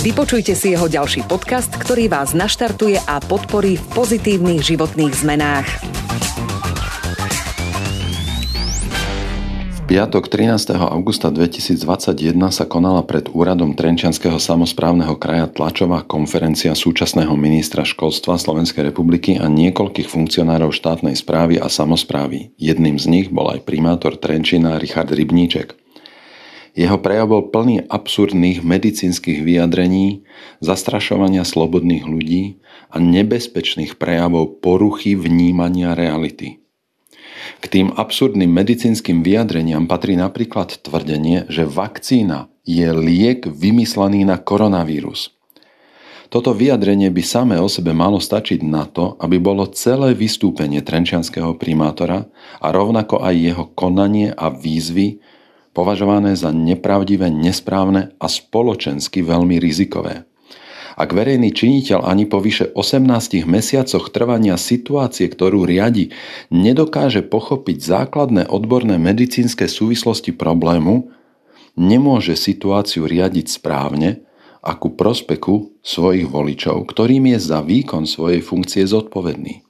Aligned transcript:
Vypočujte 0.00 0.56
si 0.56 0.72
jeho 0.72 0.88
ďalší 0.88 1.28
podcast, 1.28 1.68
ktorý 1.76 2.08
vás 2.08 2.32
naštartuje 2.32 2.96
a 3.04 3.20
podporí 3.20 3.76
v 3.76 3.84
pozitívnych 3.92 4.64
životných 4.64 5.12
zmenách. 5.12 5.68
piatok 9.84 10.30
13. 10.32 10.72
augusta 10.78 11.28
2021 11.28 12.32
sa 12.48 12.64
konala 12.64 13.04
pred 13.04 13.28
úradom 13.28 13.76
Trenčianského 13.76 14.40
samozprávneho 14.40 15.20
kraja 15.20 15.50
tlačová 15.50 16.06
konferencia 16.06 16.72
súčasného 16.72 17.36
ministra 17.36 17.82
školstva 17.84 18.38
Slovenskej 18.40 18.94
republiky 18.94 19.36
a 19.36 19.52
niekoľkých 19.52 20.08
funkcionárov 20.08 20.72
štátnej 20.72 21.18
správy 21.18 21.60
a 21.60 21.68
samozprávy. 21.68 22.54
Jedným 22.56 22.96
z 22.96 23.04
nich 23.10 23.26
bol 23.28 23.52
aj 23.52 23.66
primátor 23.68 24.16
Trenčina 24.16 24.80
Richard 24.80 25.12
Rybníček. 25.12 25.79
Jeho 26.78 26.96
prejav 27.02 27.26
bol 27.26 27.50
plný 27.50 27.82
absurdných 27.90 28.62
medicínskych 28.62 29.42
vyjadrení, 29.42 30.22
zastrašovania 30.62 31.42
slobodných 31.42 32.06
ľudí 32.06 32.62
a 32.94 33.02
nebezpečných 33.02 33.98
prejavov 33.98 34.62
poruchy 34.62 35.18
vnímania 35.18 35.98
reality. 35.98 36.62
K 37.60 37.64
tým 37.66 37.88
absurdným 37.92 38.48
medicínskym 38.48 39.26
vyjadreniam 39.26 39.90
patrí 39.90 40.14
napríklad 40.14 40.80
tvrdenie, 40.80 41.50
že 41.50 41.66
vakcína 41.66 42.48
je 42.62 42.88
liek 42.94 43.50
vymyslený 43.50 44.22
na 44.22 44.38
koronavírus. 44.38 45.34
Toto 46.30 46.54
vyjadrenie 46.54 47.10
by 47.10 47.22
samé 47.26 47.56
o 47.58 47.66
sebe 47.66 47.90
malo 47.90 48.22
stačiť 48.22 48.62
na 48.62 48.86
to, 48.86 49.18
aby 49.18 49.42
bolo 49.42 49.66
celé 49.74 50.14
vystúpenie 50.14 50.78
trenčianského 50.78 51.58
primátora 51.58 52.30
a 52.62 52.70
rovnako 52.70 53.18
aj 53.18 53.34
jeho 53.34 53.64
konanie 53.74 54.30
a 54.30 54.46
výzvy 54.46 55.18
považované 55.72 56.34
za 56.34 56.50
nepravdivé, 56.50 57.30
nesprávne 57.30 58.14
a 58.18 58.26
spoločensky 58.26 59.22
veľmi 59.22 59.56
rizikové. 59.62 60.26
Ak 61.00 61.16
verejný 61.16 61.56
činiteľ 61.56 62.04
ani 62.04 62.28
po 62.28 62.44
vyše 62.44 62.76
18 62.76 63.48
mesiacoch 63.48 64.12
trvania 64.12 64.60
situácie, 64.60 65.32
ktorú 65.32 65.64
riadi, 65.64 66.12
nedokáže 66.52 67.24
pochopiť 67.24 67.78
základné 67.80 68.42
odborné 68.50 69.00
medicínske 69.00 69.64
súvislosti 69.64 70.36
problému, 70.36 71.08
nemôže 71.78 72.36
situáciu 72.36 73.08
riadiť 73.08 73.46
správne 73.48 74.28
a 74.60 74.76
ku 74.76 74.92
prospeku 74.92 75.72
svojich 75.80 76.28
voličov, 76.28 76.84
ktorým 76.84 77.32
je 77.32 77.38
za 77.40 77.64
výkon 77.64 78.04
svojej 78.04 78.44
funkcie 78.44 78.84
zodpovedný. 78.84 79.64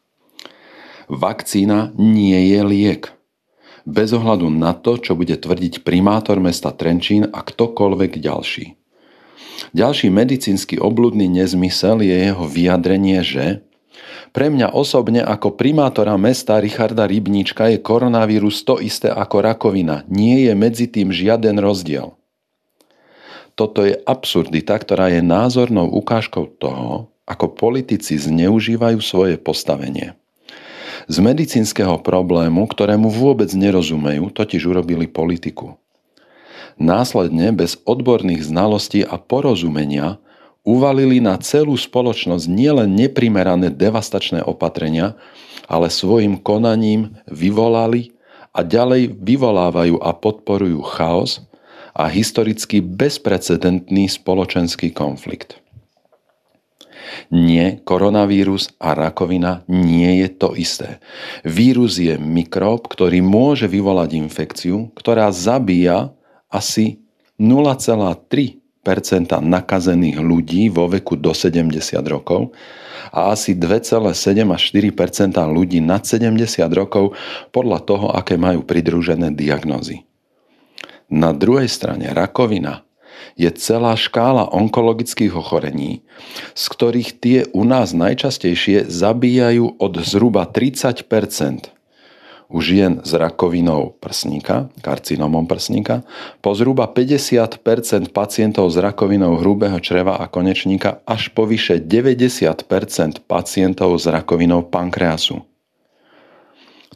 Vakcína 1.07 1.95
nie 1.95 2.39
je 2.55 2.61
liek. 2.67 3.03
Bez 3.89 4.13
ohľadu 4.13 4.53
na 4.53 4.77
to, 4.77 5.01
čo 5.01 5.17
bude 5.17 5.37
tvrdiť 5.37 5.85
primátor 5.85 6.37
mesta 6.43 6.73
Trenčín 6.73 7.29
a 7.29 7.41
ktokoľvek 7.41 8.21
ďalší. 8.21 8.77
Ďalší 9.77 10.09
medicínsky 10.09 10.81
obludný 10.81 11.29
nezmysel 11.29 12.01
je 12.01 12.17
jeho 12.33 12.45
vyjadrenie, 12.49 13.21
že 13.21 13.45
pre 14.31 14.47
mňa 14.47 14.71
osobne 14.71 15.27
ako 15.27 15.59
primátora 15.59 16.15
mesta 16.15 16.63
Richarda 16.63 17.03
Rybníčka 17.05 17.67
je 17.75 17.83
koronavírus 17.83 18.63
to 18.63 18.79
isté 18.79 19.11
ako 19.11 19.43
rakovina. 19.43 20.07
Nie 20.07 20.47
je 20.47 20.53
medzi 20.55 20.87
tým 20.87 21.11
žiaden 21.11 21.59
rozdiel. 21.59 22.15
Toto 23.59 23.83
je 23.85 23.99
absurdita, 24.07 24.79
ktorá 24.79 25.11
je 25.11 25.21
názornou 25.21 25.91
ukážkou 25.91 26.47
toho, 26.57 27.11
ako 27.27 27.53
politici 27.53 28.17
zneužívajú 28.17 28.99
svoje 29.03 29.35
postavenie. 29.37 30.20
Z 31.07 31.17
medicínskeho 31.23 32.03
problému, 32.05 32.69
ktorému 32.69 33.09
vôbec 33.09 33.49
nerozumejú, 33.55 34.29
totiž 34.35 34.69
urobili 34.69 35.07
politiku. 35.09 35.79
Následne 36.81 37.53
bez 37.53 37.77
odborných 37.85 38.49
znalostí 38.49 39.05
a 39.05 39.21
porozumenia 39.21 40.17
uvalili 40.65 41.21
na 41.21 41.37
celú 41.41 41.77
spoločnosť 41.77 42.45
nielen 42.49 42.93
neprimerané 42.97 43.73
devastačné 43.73 44.45
opatrenia, 44.45 45.17
ale 45.69 45.93
svojim 45.93 46.37
konaním 46.41 47.17
vyvolali 47.29 48.13
a 48.51 48.67
ďalej 48.67 49.15
vyvolávajú 49.17 50.03
a 50.03 50.11
podporujú 50.17 50.81
chaos 50.97 51.45
a 51.95 52.11
historicky 52.11 52.83
bezprecedentný 52.83 54.11
spoločenský 54.11 54.91
konflikt. 54.91 55.61
Nie, 57.31 57.81
koronavírus 57.83 58.75
a 58.83 58.95
rakovina 58.95 59.63
nie 59.71 60.25
je 60.25 60.29
to 60.31 60.55
isté. 60.59 60.99
Vírus 61.47 61.99
je 61.99 62.19
mikrób, 62.19 62.91
ktorý 62.91 63.23
môže 63.23 63.71
vyvolať 63.71 64.19
infekciu, 64.19 64.91
ktorá 64.99 65.31
zabíja 65.31 66.13
asi 66.51 67.01
0,3% 67.41 68.61
nakazených 69.41 70.19
ľudí 70.21 70.69
vo 70.69 70.91
veku 70.91 71.17
do 71.17 71.33
70 71.33 71.79
rokov 72.05 72.53
a 73.15 73.33
asi 73.33 73.57
2,7 73.57 74.13
až 74.51 74.63
4 74.75 75.49
ľudí 75.49 75.81
nad 75.81 76.05
70 76.05 76.37
rokov 76.77 77.17
podľa 77.51 77.79
toho, 77.87 78.07
aké 78.13 78.37
majú 78.37 78.63
pridružené 78.63 79.33
diagnózy. 79.33 80.05
Na 81.11 81.35
druhej 81.35 81.67
strane 81.67 82.07
rakovina 82.15 82.87
je 83.39 83.51
celá 83.55 83.97
škála 83.97 84.53
onkologických 84.53 85.33
ochorení, 85.35 86.03
z 86.55 86.65
ktorých 86.69 87.11
tie 87.19 87.39
u 87.55 87.63
nás 87.65 87.97
najčastejšie 87.97 88.89
zabíjajú 88.89 89.79
od 89.79 89.93
zhruba 90.05 90.47
30 90.47 91.07
u 92.51 92.59
žien 92.59 92.99
s 93.07 93.15
rakovinou 93.15 93.95
prsníka, 94.03 94.67
karcinomom 94.83 95.47
prsníka, 95.47 96.03
po 96.43 96.51
zhruba 96.59 96.91
50% 96.91 98.11
pacientov 98.11 98.75
s 98.75 98.77
rakovinou 98.77 99.39
hrubého 99.39 99.79
čreva 99.79 100.19
a 100.19 100.27
konečníka 100.27 100.99
až 101.07 101.31
po 101.31 101.47
vyše 101.47 101.79
90% 101.79 102.67
pacientov 103.23 103.95
s 104.03 104.11
rakovinou 104.11 104.67
pankreasu. 104.67 105.50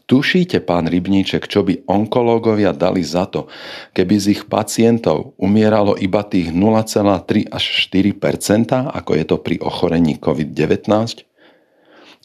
Tušíte, 0.05 0.61
pán 0.61 0.85
Rybníček, 0.85 1.49
čo 1.49 1.65
by 1.65 1.89
onkológovia 1.89 2.77
dali 2.77 3.01
za 3.01 3.25
to, 3.25 3.49
keby 3.97 4.15
z 4.21 4.27
ich 4.37 4.43
pacientov 4.53 5.33
umieralo 5.41 5.97
iba 5.97 6.21
tých 6.21 6.53
0,3 6.53 7.49
až 7.49 7.65
4% 7.89 8.93
ako 8.93 9.11
je 9.17 9.25
to 9.25 9.37
pri 9.41 9.57
ochorení 9.65 10.21
COVID-19? 10.21 11.25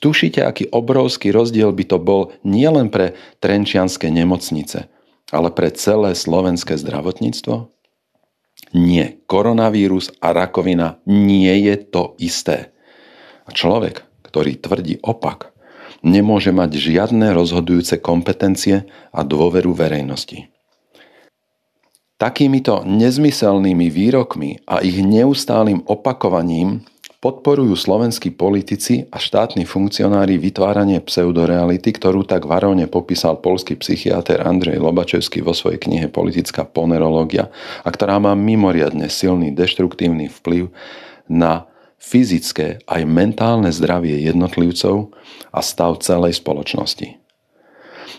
Tušíte, 0.04 0.44
aký 0.44 0.68
obrovský 0.72 1.32
rozdiel 1.32 1.72
by 1.72 1.84
to 1.88 1.98
bol 2.04 2.36
nielen 2.44 2.92
pre 2.92 3.16
trenčianske 3.40 4.12
nemocnice, 4.12 4.92
ale 5.32 5.50
pre 5.52 5.72
celé 5.72 6.20
slovenské 6.20 6.76
zdravotníctvo? 6.76 7.72
Nie, 8.76 9.24
koronavírus 9.24 10.12
a 10.20 10.36
rakovina 10.36 11.00
nie 11.08 11.52
je 11.64 11.76
to 11.80 12.20
isté. 12.20 12.76
A 13.48 13.56
človek, 13.56 14.04
ktorý 14.28 14.60
tvrdí 14.60 15.00
opak, 15.00 15.56
nemôže 16.06 16.52
mať 16.54 16.80
žiadne 16.80 17.34
rozhodujúce 17.36 18.00
kompetencie 18.00 18.88
a 19.12 19.22
dôveru 19.24 19.76
verejnosti. 19.76 20.48
Takýmito 22.20 22.84
nezmyselnými 22.84 23.88
výrokmi 23.88 24.68
a 24.68 24.84
ich 24.84 25.00
neustálým 25.00 25.88
opakovaním 25.88 26.84
Podporujú 27.20 27.76
slovenskí 27.76 28.32
politici 28.32 29.04
a 29.12 29.20
štátni 29.20 29.68
funkcionári 29.68 30.40
vytváranie 30.40 31.04
pseudoreality, 31.04 31.92
ktorú 31.92 32.24
tak 32.24 32.48
varovne 32.48 32.88
popísal 32.88 33.44
polský 33.44 33.76
psychiatr 33.76 34.40
Andrej 34.40 34.80
Lobačevský 34.80 35.44
vo 35.44 35.52
svojej 35.52 35.84
knihe 35.84 36.08
Politická 36.08 36.64
ponerológia 36.64 37.52
a 37.84 37.90
ktorá 37.92 38.24
má 38.24 38.32
mimoriadne 38.40 39.12
silný 39.12 39.52
deštruktívny 39.52 40.32
vplyv 40.32 40.72
na 41.28 41.68
fyzické 42.00 42.82
aj 42.88 43.02
mentálne 43.06 43.70
zdravie 43.70 44.24
jednotlivcov 44.26 45.12
a 45.52 45.60
stav 45.60 46.00
celej 46.02 46.40
spoločnosti. 46.40 47.20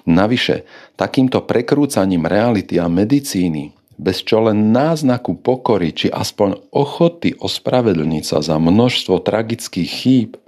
Navyše, 0.06 0.64
takýmto 0.96 1.44
prekrúcaním 1.44 2.24
reality 2.24 2.80
a 2.80 2.88
medicíny 2.88 3.80
bez 4.00 4.24
čo 4.24 4.48
len 4.48 4.72
náznaku 4.72 5.44
pokory 5.44 5.92
či 5.92 6.08
aspoň 6.08 6.72
ochoty 6.72 7.36
ospravedlniť 7.36 8.24
sa 8.24 8.40
za 8.40 8.56
množstvo 8.56 9.20
tragických 9.20 9.90
chýb, 9.92 10.40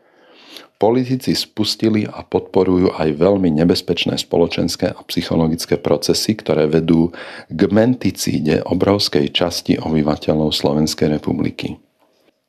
politici 0.80 1.36
spustili 1.36 2.08
a 2.08 2.26
podporujú 2.26 2.96
aj 2.96 3.14
veľmi 3.14 3.52
nebezpečné 3.54 4.18
spoločenské 4.18 4.90
a 4.90 5.00
psychologické 5.06 5.78
procesy, 5.78 6.34
ktoré 6.34 6.66
vedú 6.66 7.14
k 7.46 7.60
menticíde 7.70 8.66
obrovskej 8.66 9.30
časti 9.30 9.78
obyvateľov 9.78 10.50
Slovenskej 10.50 11.20
republiky. 11.20 11.78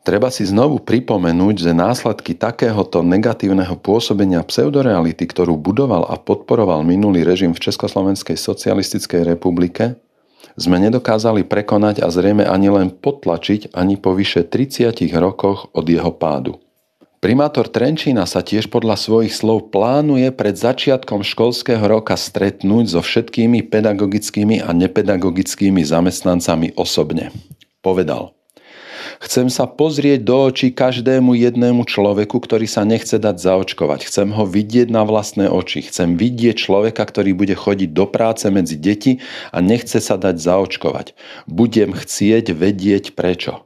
Treba 0.04 0.28
si 0.28 0.44
znovu 0.44 0.84
pripomenúť, 0.84 1.64
že 1.64 1.72
následky 1.72 2.36
takéhoto 2.36 3.00
negatívneho 3.08 3.80
pôsobenia 3.80 4.44
pseudoreality, 4.44 5.24
ktorú 5.24 5.56
budoval 5.56 6.04
a 6.12 6.20
podporoval 6.20 6.84
minulý 6.84 7.24
režim 7.24 7.56
v 7.56 7.64
Československej 7.64 8.36
socialistickej 8.36 9.24
republike, 9.24 9.96
sme 10.60 10.76
nedokázali 10.84 11.48
prekonať 11.48 12.04
a 12.04 12.12
zrejme 12.12 12.44
ani 12.44 12.68
len 12.68 12.92
potlačiť 12.92 13.72
ani 13.72 13.96
po 13.96 14.12
vyše 14.12 14.44
30 14.44 14.92
rokoch 15.16 15.72
od 15.72 15.88
jeho 15.88 16.12
pádu. 16.12 16.60
Primátor 17.24 17.72
Trenčína 17.72 18.28
sa 18.28 18.44
tiež 18.44 18.68
podľa 18.68 19.00
svojich 19.00 19.32
slov 19.32 19.72
plánuje 19.72 20.36
pred 20.36 20.60
začiatkom 20.60 21.24
školského 21.24 21.80
roka 21.80 22.20
stretnúť 22.20 22.92
so 22.92 23.00
všetkými 23.00 23.72
pedagogickými 23.72 24.60
a 24.60 24.76
nepedagogickými 24.76 25.80
zamestnancami 25.80 26.76
osobne. 26.76 27.32
Povedal– 27.80 28.36
Chcem 29.24 29.48
sa 29.48 29.64
pozrieť 29.72 30.28
do 30.28 30.52
očí 30.52 30.76
každému 30.76 31.32
jednému 31.40 31.88
človeku, 31.88 32.44
ktorý 32.44 32.68
sa 32.68 32.84
nechce 32.84 33.16
dať 33.16 33.40
zaočkovať. 33.40 34.04
Chcem 34.12 34.36
ho 34.36 34.44
vidieť 34.44 34.92
na 34.92 35.08
vlastné 35.08 35.48
oči. 35.48 35.88
Chcem 35.88 36.20
vidieť 36.20 36.60
človeka, 36.60 37.08
ktorý 37.08 37.32
bude 37.32 37.56
chodiť 37.56 37.96
do 37.96 38.04
práce 38.04 38.44
medzi 38.52 38.76
deti 38.76 39.24
a 39.56 39.64
nechce 39.64 40.04
sa 40.04 40.20
dať 40.20 40.44
zaočkovať. 40.44 41.16
Budem 41.48 41.96
chcieť 41.96 42.52
vedieť 42.52 43.16
prečo. 43.16 43.64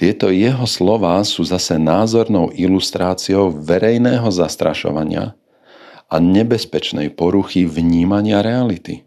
Tieto 0.00 0.32
jeho 0.32 0.64
slová 0.64 1.20
sú 1.26 1.44
zase 1.44 1.76
názornou 1.76 2.48
ilustráciou 2.56 3.52
verejného 3.52 4.32
zastrašovania 4.32 5.36
a 6.08 6.16
nebezpečnej 6.16 7.12
poruchy 7.12 7.68
vnímania 7.68 8.40
reality. 8.40 9.04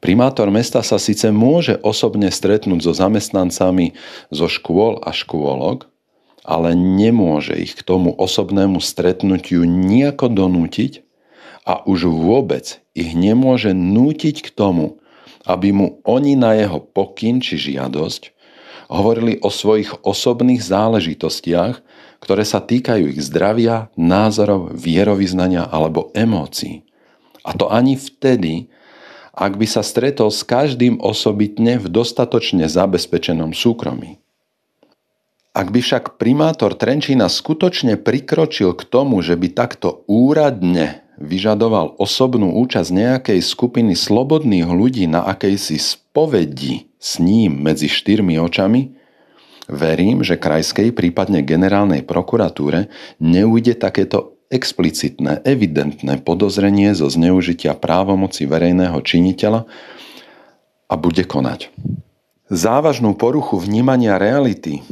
Primátor 0.00 0.48
mesta 0.48 0.80
sa 0.80 0.96
síce 0.96 1.28
môže 1.28 1.76
osobne 1.84 2.32
stretnúť 2.32 2.80
so 2.88 2.92
zamestnancami 2.96 3.92
zo 4.32 4.48
škôl 4.48 4.96
a 5.04 5.12
škôlok, 5.12 5.88
ale 6.40 6.72
nemôže 6.72 7.52
ich 7.52 7.76
k 7.76 7.84
tomu 7.84 8.16
osobnému 8.16 8.80
stretnutiu 8.80 9.68
nejako 9.68 10.32
donútiť 10.32 11.04
a 11.68 11.84
už 11.84 12.08
vôbec 12.08 12.80
ich 12.96 13.12
nemôže 13.12 13.76
nútiť 13.76 14.40
k 14.40 14.48
tomu, 14.48 14.96
aby 15.44 15.72
mu 15.76 16.00
oni 16.08 16.32
na 16.32 16.56
jeho 16.56 16.80
pokyn 16.80 17.44
či 17.44 17.60
žiadosť 17.60 18.40
hovorili 18.90 19.38
o 19.38 19.48
svojich 19.48 20.02
osobných 20.02 20.58
záležitostiach, 20.58 21.78
ktoré 22.18 22.42
sa 22.42 22.58
týkajú 22.58 23.14
ich 23.14 23.22
zdravia, 23.22 23.88
názorov, 23.94 24.74
vierovýznania 24.74 25.70
alebo 25.70 26.10
emócií. 26.12 26.82
A 27.46 27.54
to 27.54 27.70
ani 27.70 27.96
vtedy, 27.96 28.68
ak 29.40 29.56
by 29.56 29.64
sa 29.64 29.80
stretol 29.80 30.28
s 30.28 30.44
každým 30.44 31.00
osobitne 31.00 31.80
v 31.80 31.88
dostatočne 31.88 32.68
zabezpečenom 32.68 33.56
súkromí. 33.56 34.20
Ak 35.56 35.72
by 35.72 35.80
však 35.80 36.20
primátor 36.20 36.76
Trenčína 36.76 37.26
skutočne 37.26 37.98
prikročil 37.98 38.76
k 38.76 38.86
tomu, 38.86 39.18
že 39.24 39.34
by 39.34 39.50
takto 39.50 40.04
úradne 40.06 41.02
vyžadoval 41.18 41.98
osobnú 41.98 42.54
účasť 42.62 42.90
nejakej 42.92 43.40
skupiny 43.42 43.98
slobodných 43.98 44.68
ľudí 44.68 45.10
na 45.10 45.26
akejsi 45.26 45.80
spovedi 45.80 46.86
s 47.00 47.18
ním 47.18 47.64
medzi 47.64 47.90
štyrmi 47.90 48.38
očami, 48.38 48.94
verím, 49.66 50.22
že 50.22 50.38
krajskej, 50.38 50.94
prípadne 50.94 51.42
generálnej 51.42 52.06
prokuratúre 52.06 52.86
neujde 53.18 53.74
takéto 53.74 54.39
explicitné, 54.50 55.46
evidentné 55.46 56.18
podozrenie 56.20 56.90
zo 56.92 57.06
zneužitia 57.06 57.78
právomoci 57.78 58.50
verejného 58.50 58.98
činiteľa 58.98 59.64
a 60.90 60.94
bude 60.98 61.22
konať. 61.22 61.70
Závažnú 62.50 63.14
poruchu 63.14 63.62
vnímania 63.62 64.18
reality 64.18 64.82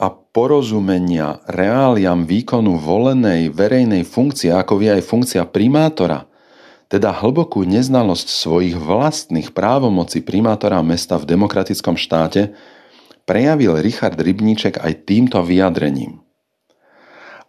a 0.00 0.08
porozumenia 0.08 1.44
reáliam 1.44 2.24
výkonu 2.24 2.80
volenej 2.80 3.52
verejnej 3.52 4.08
funkcie, 4.08 4.48
ako 4.48 4.80
je 4.80 4.96
aj 4.96 5.02
funkcia 5.04 5.44
primátora, 5.44 6.24
teda 6.88 7.12
hlbokú 7.12 7.68
neznalosť 7.68 8.26
svojich 8.32 8.80
vlastných 8.80 9.52
právomocí 9.52 10.24
primátora 10.24 10.80
mesta 10.80 11.20
v 11.20 11.28
demokratickom 11.36 12.00
štáte, 12.00 12.56
prejavil 13.28 13.76
Richard 13.84 14.16
Rybníček 14.16 14.80
aj 14.80 15.04
týmto 15.04 15.44
vyjadrením. 15.44 16.21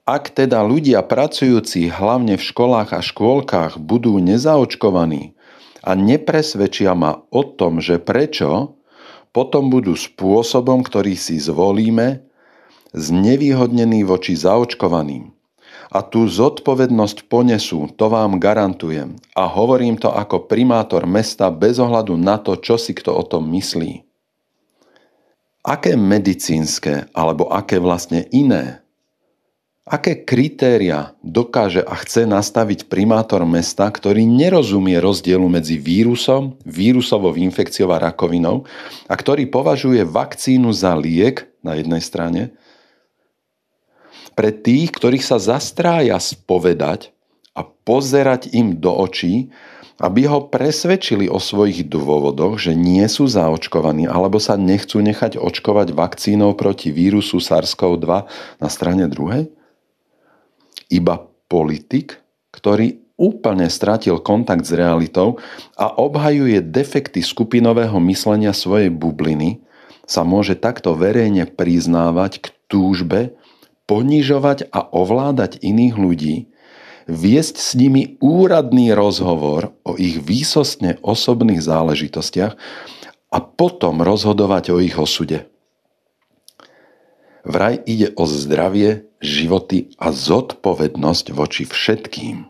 Ak 0.04 0.36
teda 0.36 0.60
ľudia 0.68 1.00
pracujúci 1.00 1.88
hlavne 1.88 2.36
v 2.36 2.44
školách 2.44 2.92
a 2.92 3.00
škôlkach 3.00 3.80
budú 3.80 4.20
nezaočkovaní 4.20 5.32
a 5.80 5.96
nepresvedčia 5.96 6.92
ma 6.92 7.24
o 7.32 7.42
tom, 7.48 7.80
že 7.80 8.04
prečo, 8.04 8.76
potom 9.32 9.72
budú 9.72 9.96
spôsobom, 9.96 10.84
ktorý 10.84 11.16
si 11.16 11.40
zvolíme, 11.40 12.20
znevýhodnení 12.92 14.04
voči 14.04 14.36
zaočkovaným. 14.36 15.32
A 15.88 16.04
tú 16.04 16.28
zodpovednosť 16.28 17.32
ponesú, 17.32 17.88
to 17.96 18.12
vám 18.12 18.44
garantujem. 18.44 19.16
A 19.40 19.48
hovorím 19.48 19.96
to 19.96 20.12
ako 20.12 20.52
primátor 20.52 21.08
mesta 21.08 21.48
bez 21.48 21.80
ohľadu 21.80 22.20
na 22.20 22.44
to, 22.44 22.60
čo 22.60 22.76
si 22.76 22.92
kto 22.92 23.16
o 23.16 23.24
tom 23.24 23.48
myslí. 23.56 24.04
Aké 25.64 25.96
medicínske 25.96 27.08
alebo 27.16 27.48
aké 27.48 27.80
vlastne 27.80 28.28
iné 28.36 28.83
Aké 29.84 30.16
kritéria 30.16 31.12
dokáže 31.20 31.84
a 31.84 32.00
chce 32.00 32.24
nastaviť 32.24 32.88
primátor 32.88 33.44
mesta, 33.44 33.84
ktorý 33.92 34.24
nerozumie 34.24 34.96
rozdielu 34.96 35.44
medzi 35.52 35.76
vírusom, 35.76 36.56
vírusovou 36.64 37.36
infekciou 37.36 37.92
a 37.92 38.00
rakovinou 38.00 38.64
a 39.12 39.14
ktorý 39.20 39.44
považuje 39.52 40.08
vakcínu 40.08 40.72
za 40.72 40.96
liek 40.96 41.52
na 41.60 41.76
jednej 41.76 42.00
strane, 42.00 42.56
pre 44.40 44.56
tých, 44.56 44.88
ktorých 44.96 45.28
sa 45.28 45.36
zastrája 45.36 46.16
spovedať 46.16 47.12
a 47.52 47.68
pozerať 47.68 48.56
im 48.56 48.80
do 48.80 48.96
očí, 48.96 49.52
aby 50.00 50.32
ho 50.32 50.48
presvedčili 50.48 51.28
o 51.28 51.44
svojich 51.44 51.84
dôvodoch, 51.92 52.56
že 52.56 52.72
nie 52.72 53.04
sú 53.12 53.28
zaočkovaní 53.28 54.08
alebo 54.08 54.40
sa 54.40 54.56
nechcú 54.56 55.04
nechať 55.04 55.36
očkovať 55.36 55.92
vakcínou 55.92 56.56
proti 56.56 56.88
vírusu 56.88 57.44
SARS-CoV-2 57.44 58.08
na 58.64 58.70
strane 58.72 59.12
druhej? 59.12 59.52
Iba 60.94 61.26
politik, 61.50 62.22
ktorý 62.54 63.02
úplne 63.18 63.70
stratil 63.70 64.22
kontakt 64.22 64.66
s 64.66 64.74
realitou 64.74 65.42
a 65.78 65.90
obhajuje 65.98 66.62
defekty 66.62 67.22
skupinového 67.22 67.98
myslenia 68.10 68.54
svojej 68.54 68.90
bubliny, 68.90 69.62
sa 70.04 70.28
môže 70.28 70.60
takto 70.60 70.94
verejne 70.98 71.48
priznávať 71.48 72.44
k 72.44 72.46
túžbe 72.68 73.38
ponižovať 73.86 74.72
a 74.74 74.84
ovládať 74.92 75.62
iných 75.62 75.96
ľudí, 75.96 76.36
viesť 77.08 77.56
s 77.60 77.70
nimi 77.76 78.16
úradný 78.24 78.96
rozhovor 78.96 79.76
o 79.84 80.00
ich 80.00 80.20
výsostne 80.24 81.00
osobných 81.04 81.60
záležitostiach 81.60 82.54
a 83.34 83.38
potom 83.44 84.00
rozhodovať 84.02 84.64
o 84.72 84.78
ich 84.80 84.96
osude. 84.96 85.53
Vraj 87.44 87.84
ide 87.84 88.16
o 88.16 88.24
zdravie, 88.24 89.04
životy 89.20 89.92
a 90.00 90.16
zodpovednosť 90.16 91.36
voči 91.36 91.68
všetkým. 91.68 92.48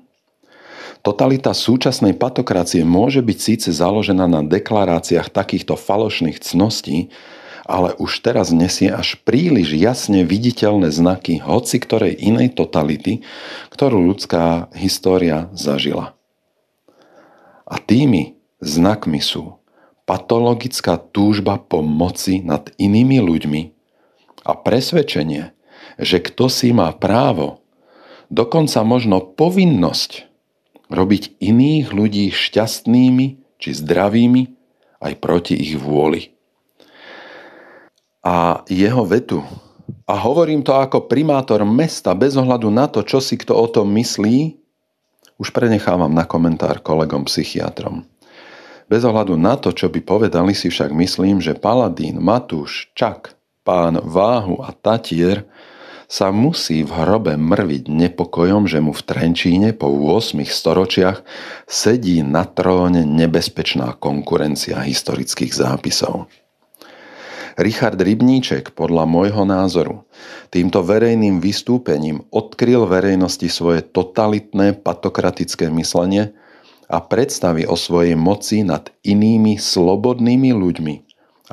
Totalita 1.03 1.51
súčasnej 1.51 2.15
patokracie 2.15 2.87
môže 2.87 3.19
byť 3.19 3.37
síce 3.37 3.69
založená 3.75 4.29
na 4.29 4.39
deklaráciách 4.39 5.33
takýchto 5.33 5.75
falošných 5.75 6.39
cností, 6.39 7.11
ale 7.67 7.91
už 7.99 8.23
teraz 8.23 8.55
nesie 8.55 8.87
až 8.87 9.19
príliš 9.25 9.75
jasne 9.75 10.23
viditeľné 10.23 10.93
znaky 10.93 11.43
hoci 11.43 11.81
ktorej 11.81 12.15
inej 12.15 12.55
totality, 12.55 13.25
ktorú 13.73 13.99
ľudská 14.13 14.71
história 14.77 15.51
zažila. 15.51 16.15
A 17.67 17.81
tými 17.81 18.39
znakmi 18.61 19.19
sú 19.19 19.59
patologická 20.07 20.99
túžba 20.99 21.59
po 21.59 21.83
moci 21.83 22.39
nad 22.43 22.71
inými 22.79 23.19
ľuďmi, 23.23 23.72
a 24.43 24.51
presvedčenie, 24.55 25.55
že 25.97 26.19
kto 26.19 26.51
si 26.51 26.75
má 26.75 26.91
právo, 26.95 27.63
dokonca 28.27 28.83
možno 28.83 29.23
povinnosť 29.23 30.27
robiť 30.91 31.39
iných 31.39 31.89
ľudí 31.91 32.29
šťastnými 32.29 33.57
či 33.57 33.69
zdravými 33.71 34.43
aj 35.03 35.13
proti 35.19 35.55
ich 35.55 35.75
vôli. 35.79 36.31
A 38.23 38.63
jeho 38.71 39.03
vetu, 39.03 39.43
a 40.07 40.15
hovorím 40.15 40.63
to 40.63 40.75
ako 40.75 41.11
primátor 41.11 41.63
mesta 41.67 42.15
bez 42.15 42.39
ohľadu 42.39 42.71
na 42.71 42.87
to, 42.87 43.03
čo 43.03 43.19
si 43.19 43.35
kto 43.35 43.51
o 43.51 43.67
tom 43.67 43.91
myslí, 43.99 44.55
už 45.35 45.51
prenechávam 45.51 46.11
na 46.11 46.23
komentár 46.23 46.79
kolegom 46.79 47.27
psychiatrom. 47.27 48.07
Bez 48.87 49.03
ohľadu 49.03 49.35
na 49.35 49.59
to, 49.59 49.75
čo 49.75 49.91
by 49.91 49.99
povedali, 50.03 50.55
si 50.55 50.71
však 50.71 50.91
myslím, 50.95 51.43
že 51.43 51.57
Paladín, 51.57 52.19
Matúš, 52.23 52.91
Čak, 52.95 53.32
pán 53.63 53.99
Váhu 54.03 54.59
a 54.59 54.75
Tatier 54.75 55.47
sa 56.05 56.29
musí 56.29 56.85
v 56.85 56.93
hrobe 56.93 57.33
mrviť 57.39 57.89
nepokojom, 57.89 58.69
že 58.69 58.77
mu 58.83 58.93
v 58.93 59.01
Trenčíne 59.01 59.73
po 59.73 59.89
8 59.89 60.45
storočiach 60.45 61.25
sedí 61.65 62.21
na 62.21 62.45
tróne 62.45 63.01
nebezpečná 63.07 63.97
konkurencia 63.97 64.83
historických 64.83 65.55
zápisov. 65.57 66.29
Richard 67.57 68.01
Rybníček 68.01 68.73
podľa 68.77 69.05
môjho 69.05 69.45
názoru 69.45 70.05
týmto 70.49 70.81
verejným 70.85 71.37
vystúpením 71.37 72.25
odkryl 72.33 72.85
verejnosti 72.89 73.45
svoje 73.49 73.85
totalitné 73.85 74.77
patokratické 74.81 75.69
myslenie 75.73 76.33
a 76.89 76.97
predstavy 77.01 77.65
o 77.65 77.77
svojej 77.77 78.17
moci 78.17 78.65
nad 78.65 78.89
inými 79.05 79.57
slobodnými 79.61 80.49
ľuďmi 80.53 80.95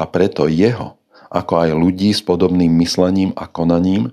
a 0.00 0.04
preto 0.08 0.48
jeho, 0.48 0.99
ako 1.30 1.52
aj 1.64 1.70
ľudí 1.78 2.10
s 2.10 2.20
podobným 2.26 2.74
myslením 2.82 3.30
a 3.38 3.46
konaním, 3.46 4.10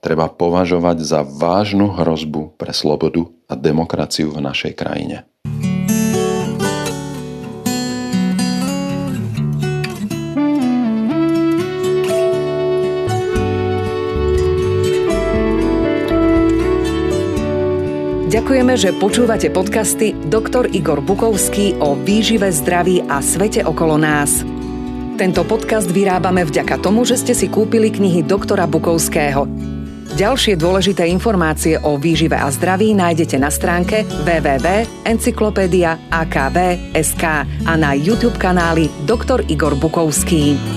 treba 0.00 0.32
považovať 0.32 1.04
za 1.04 1.20
vážnu 1.20 1.92
hrozbu 1.92 2.56
pre 2.56 2.72
slobodu 2.72 3.28
a 3.46 3.54
demokraciu 3.54 4.32
v 4.32 4.40
našej 4.40 4.72
krajine. 4.72 5.28
Ďakujeme, 18.26 18.74
že 18.76 18.92
počúvate 18.92 19.48
podcasty 19.48 20.12
Dr. 20.28 20.68
Igor 20.76 21.00
Bukovský 21.00 21.80
o 21.80 21.96
výžive, 21.96 22.52
zdraví 22.52 23.00
a 23.08 23.24
svete 23.24 23.64
okolo 23.64 23.96
nás. 23.96 24.55
Tento 25.16 25.48
podcast 25.48 25.88
vyrábame 25.88 26.44
vďaka 26.44 26.76
tomu, 26.84 27.08
že 27.08 27.16
ste 27.16 27.32
si 27.32 27.48
kúpili 27.48 27.88
knihy 27.88 28.20
doktora 28.20 28.68
Bukovského. 28.68 29.48
Ďalšie 30.12 30.60
dôležité 30.60 31.08
informácie 31.08 31.80
o 31.80 31.96
výžive 31.96 32.36
a 32.36 32.52
zdraví 32.52 32.92
nájdete 32.92 33.40
na 33.40 33.48
stránke 33.48 34.04
www.encyklopedia.akv.sk 34.28 37.24
a 37.64 37.72
na 37.80 37.96
YouTube 37.96 38.36
kanáli 38.36 38.92
Dr. 39.08 39.48
Igor 39.48 39.80
Bukovský. 39.80 40.75